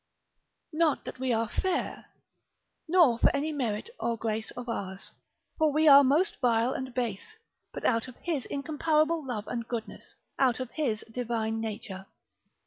[0.73, 2.05] Not that we are fair,
[2.87, 5.11] nor for any merit or grace of ours,
[5.59, 7.35] for we are most vile and base;
[7.71, 12.07] but out of His incomparable love and goodness, out of His Divine Nature.